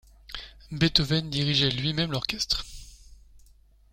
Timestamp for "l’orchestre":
2.11-2.65